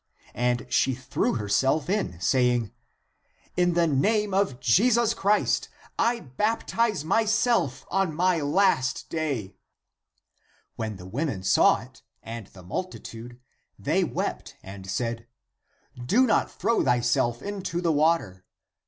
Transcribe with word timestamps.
And 0.33 0.65
she 0.67 0.95
threw 0.95 1.35
herself 1.35 1.87
in, 1.87 2.19
saying," 2.19 2.71
In 3.55 3.75
the 3.75 3.85
name 3.85 4.33
of 4.33 4.59
Jesus 4.59 5.13
Christ 5.13 5.69
I 5.99 6.21
baptize 6.21 7.05
myself 7.05 7.85
on 7.91 8.15
my 8.15 8.39
last 8.41 9.11
day." 9.11 9.53
When 10.75 10.95
the 10.95 11.05
women 11.05 11.43
saw 11.43 11.77
^^ 11.77 11.85
it, 11.85 12.01
and 12.23 12.47
the 12.47 12.63
multitude, 12.63 13.39
they 13.77 14.03
wept 14.03 14.55
and 14.63 14.89
said, 14.89 15.27
"Do 16.03 16.25
not 16.25 16.49
throw 16.51 16.83
thyself 16.83 17.43
into 17.43 17.79
the 17.79 17.91
water!" 17.91 18.43